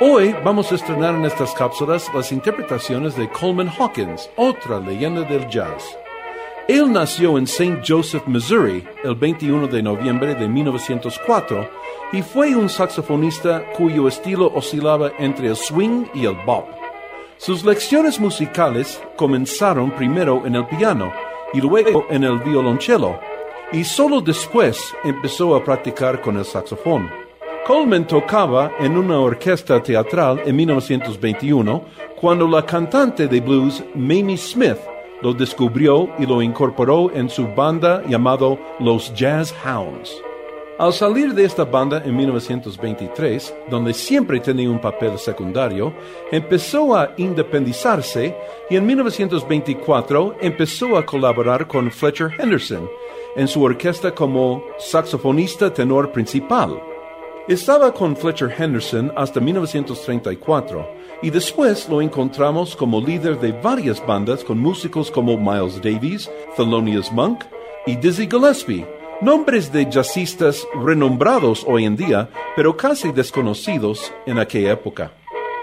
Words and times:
Hoy 0.00 0.34
vamos 0.44 0.72
a 0.72 0.74
estrenar 0.74 1.14
en 1.14 1.24
estas 1.24 1.54
cápsulas 1.54 2.10
las 2.12 2.32
interpretaciones 2.32 3.14
de 3.16 3.28
Coleman 3.28 3.68
Hawkins, 3.68 4.28
otra 4.34 4.80
leyenda 4.80 5.22
del 5.22 5.48
jazz. 5.48 5.96
Él 6.66 6.90
nació 6.90 7.38
en 7.38 7.44
St. 7.44 7.80
Joseph, 7.86 8.26
Missouri, 8.26 8.84
el 9.04 9.14
21 9.14 9.68
de 9.68 9.84
noviembre 9.84 10.34
de 10.34 10.48
1904 10.48 11.70
y 12.12 12.22
fue 12.22 12.56
un 12.56 12.68
saxofonista 12.68 13.64
cuyo 13.76 14.08
estilo 14.08 14.50
oscilaba 14.52 15.12
entre 15.20 15.46
el 15.50 15.56
swing 15.56 16.06
y 16.12 16.26
el 16.26 16.34
bop. 16.44 16.66
Sus 17.36 17.64
lecciones 17.64 18.18
musicales 18.18 19.00
comenzaron 19.14 19.92
primero 19.92 20.44
en 20.44 20.56
el 20.56 20.66
piano 20.66 21.12
y 21.52 21.60
luego 21.60 22.06
en 22.10 22.24
el 22.24 22.40
violonchelo, 22.40 23.20
y 23.70 23.84
solo 23.84 24.20
después 24.20 24.92
empezó 25.04 25.54
a 25.54 25.62
practicar 25.62 26.20
con 26.20 26.36
el 26.36 26.44
saxofón. 26.44 27.08
Coleman 27.66 28.06
tocaba 28.06 28.72
en 28.78 28.94
una 28.98 29.18
orquesta 29.18 29.82
teatral 29.82 30.42
en 30.44 30.54
1921 30.54 31.82
cuando 32.20 32.46
la 32.46 32.66
cantante 32.66 33.26
de 33.26 33.40
blues 33.40 33.82
Mamie 33.94 34.36
Smith 34.36 34.76
lo 35.22 35.32
descubrió 35.32 36.10
y 36.18 36.26
lo 36.26 36.42
incorporó 36.42 37.10
en 37.14 37.30
su 37.30 37.46
banda 37.46 38.02
llamado 38.06 38.58
Los 38.80 39.14
Jazz 39.14 39.54
Hounds. 39.64 40.14
Al 40.78 40.92
salir 40.92 41.32
de 41.32 41.46
esta 41.46 41.64
banda 41.64 42.02
en 42.04 42.14
1923, 42.14 43.54
donde 43.70 43.94
siempre 43.94 44.40
tenía 44.40 44.68
un 44.68 44.80
papel 44.80 45.18
secundario, 45.18 45.94
empezó 46.30 46.94
a 46.94 47.14
independizarse 47.16 48.36
y 48.68 48.76
en 48.76 48.84
1924 48.84 50.36
empezó 50.42 50.98
a 50.98 51.06
colaborar 51.06 51.66
con 51.66 51.90
Fletcher 51.90 52.30
Henderson 52.38 52.90
en 53.36 53.48
su 53.48 53.62
orquesta 53.62 54.14
como 54.14 54.62
saxofonista 54.76 55.72
tenor 55.72 56.12
principal. 56.12 56.93
Estaba 57.46 57.92
con 57.92 58.16
Fletcher 58.16 58.50
Henderson 58.58 59.12
hasta 59.16 59.38
1934 59.38 60.88
y 61.20 61.28
después 61.28 61.86
lo 61.90 62.00
encontramos 62.00 62.74
como 62.74 63.02
líder 63.02 63.38
de 63.38 63.52
varias 63.52 64.04
bandas 64.06 64.42
con 64.42 64.58
músicos 64.58 65.10
como 65.10 65.36
Miles 65.36 65.78
Davis, 65.82 66.30
Thelonious 66.56 67.12
Monk 67.12 67.44
y 67.84 67.96
Dizzy 67.96 68.26
Gillespie, 68.30 68.86
nombres 69.20 69.70
de 69.70 69.84
jazzistas 69.90 70.66
renombrados 70.82 71.66
hoy 71.68 71.84
en 71.84 71.96
día, 71.96 72.30
pero 72.56 72.78
casi 72.78 73.12
desconocidos 73.12 74.10
en 74.24 74.38
aquella 74.38 74.72
época. 74.72 75.12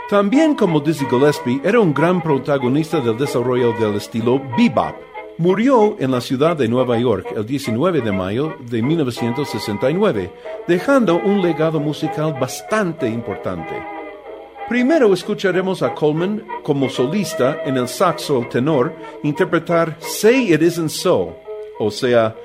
También 0.08 0.54
como 0.54 0.82
Dizzy 0.82 1.08
Gillespie 1.08 1.62
era 1.64 1.80
un 1.80 1.96
gran 1.96 2.22
protagonista 2.22 3.00
del 3.02 3.18
desarrollo 3.18 3.74
del 3.74 3.96
estilo 3.96 4.40
bebop, 4.56 4.94
Murió 5.42 5.96
en 5.98 6.12
la 6.12 6.22
ciudad 6.22 6.56
de 6.56 6.68
Nueva 6.68 7.00
York 7.00 7.26
el 7.36 7.48
19 7.48 8.02
de 8.02 8.12
mayo 8.12 8.54
de 8.60 8.84
1969, 8.84 10.32
dejando 10.68 11.16
un 11.16 11.42
legado 11.42 11.80
musical 11.80 12.36
bastante 12.40 13.10
importante. 13.10 13.74
Primero 14.70 15.12
escucharemos 15.12 15.82
a 15.82 15.96
Coleman 15.96 16.46
como 16.62 16.90
solista 16.90 17.64
en 17.66 17.78
el 17.78 17.88
saxo 17.88 18.46
tenor 18.52 18.96
interpretar 19.24 19.98
Say 19.98 20.54
It 20.54 20.62
Isn't 20.62 20.90
So, 20.90 21.36
o 21.80 21.90
sea, 21.90 22.36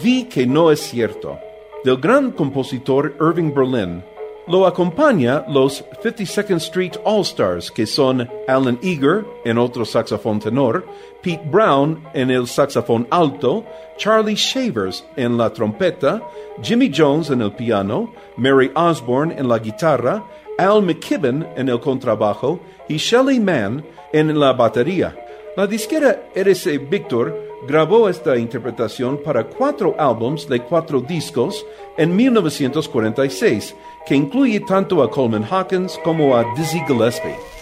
Vi 0.00 0.26
que 0.26 0.46
no 0.46 0.70
es 0.70 0.78
cierto, 0.78 1.36
del 1.82 1.96
gran 1.96 2.30
compositor 2.30 3.16
Irving 3.20 3.52
Berlin, 3.52 4.04
lo 4.46 4.66
acompaña 4.66 5.44
los 5.48 5.84
52nd 6.02 6.56
Street 6.56 6.96
All 7.04 7.22
Stars, 7.22 7.70
que 7.70 7.86
son 7.86 8.28
Alan 8.46 8.78
Eager 8.82 9.24
en 9.44 9.58
otro 9.58 9.84
saxofón 9.84 10.38
tenor, 10.38 10.84
Pete 11.22 11.42
Brown 11.50 12.02
en 12.12 12.30
el 12.30 12.46
saxofón 12.46 13.06
alto, 13.10 13.64
Charlie 13.96 14.34
Shavers 14.34 15.04
en 15.16 15.38
la 15.38 15.50
trompeta, 15.50 16.22
Jimmy 16.62 16.90
Jones 16.94 17.30
en 17.30 17.40
el 17.40 17.52
piano, 17.52 18.12
Mary 18.36 18.70
Osborne 18.74 19.34
en 19.36 19.48
la 19.48 19.58
guitarra, 19.58 20.22
Al 20.58 20.82
McKibben 20.82 21.46
en 21.56 21.68
el 21.68 21.80
contrabajo 21.80 22.60
y 22.88 22.96
Shelley 22.96 23.40
Mann 23.40 23.84
en 24.12 24.38
la 24.38 24.52
batería. 24.52 25.16
La 25.56 25.66
disquera 25.66 26.30
RC 26.34 26.78
Victor 26.78 27.32
grabó 27.66 28.08
esta 28.08 28.36
interpretación 28.36 29.20
para 29.22 29.44
cuatro 29.44 29.94
álbums 29.98 30.48
de 30.48 30.60
cuatro 30.60 31.00
discos 31.00 31.64
en 31.96 32.14
1946, 32.14 33.74
que 34.06 34.14
incluye 34.14 34.60
tanto 34.60 35.02
a 35.02 35.10
Coleman 35.10 35.44
Hawkins 35.50 35.98
como 36.04 36.36
a 36.36 36.44
Dizzy 36.54 36.80
Gillespie. 36.86 37.53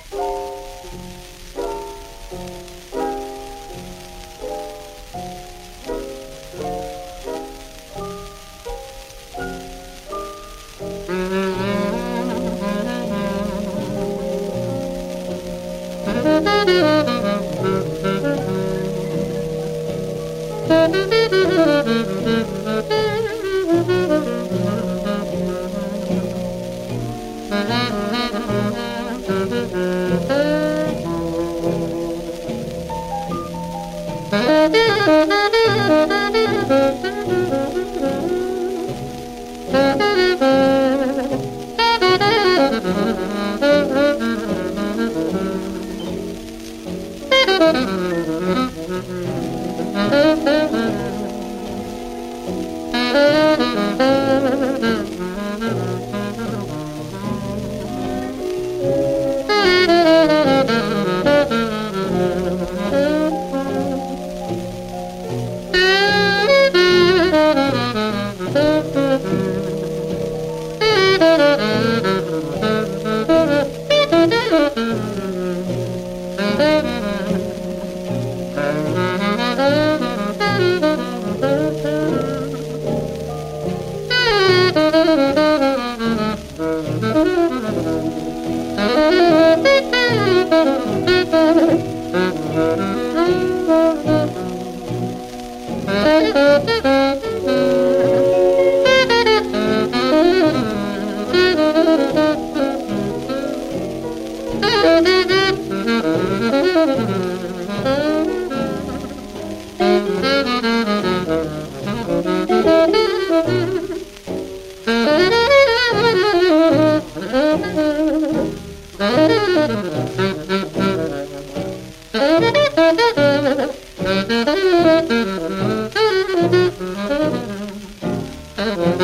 Mm-hmm. 128.63 129.03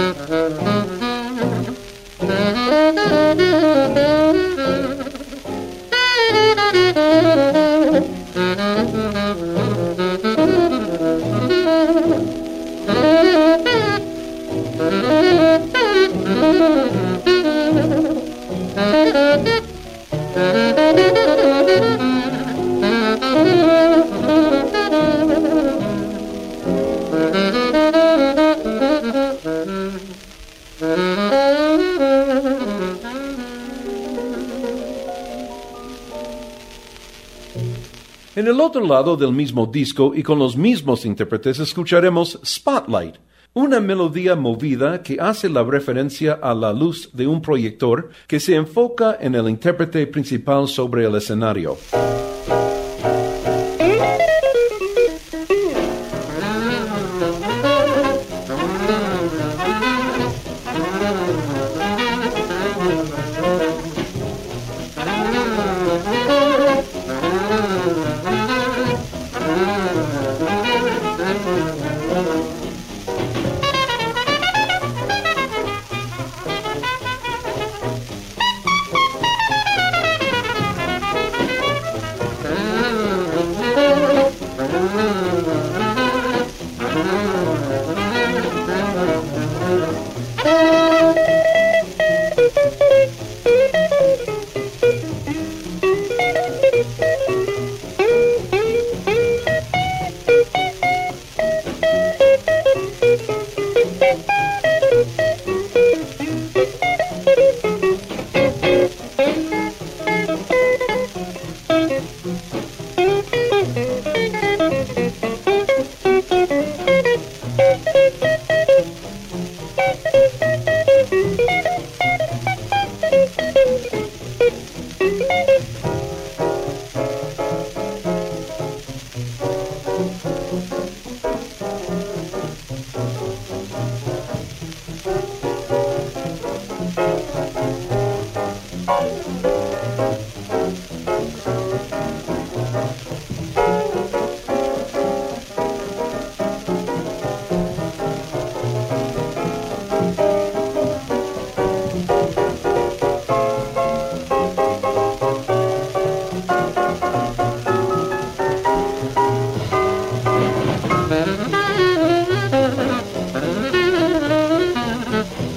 En 38.36 38.46
el 38.46 38.60
otro 38.60 38.86
lado 38.86 39.16
del 39.16 39.32
mismo 39.32 39.66
disco 39.66 40.12
y 40.14 40.22
con 40.22 40.38
los 40.38 40.56
mismos 40.56 41.04
intérpretes 41.04 41.58
escucharemos 41.58 42.38
Spotlight, 42.44 43.16
una 43.54 43.80
melodía 43.80 44.36
movida 44.36 45.02
que 45.02 45.16
hace 45.19 45.48
la 45.48 45.64
referencia 45.64 46.34
a 46.34 46.54
la 46.54 46.72
luz 46.72 47.10
de 47.12 47.26
un 47.26 47.40
proyector 47.40 48.10
que 48.26 48.38
se 48.38 48.54
enfoca 48.54 49.16
en 49.20 49.34
el 49.34 49.48
intérprete 49.48 50.06
principal 50.06 50.69
sobre 50.69 51.06
el 51.06 51.16
escenario. 51.16 51.78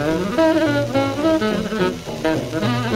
Thank 0.02 0.36
you. 2.86 2.91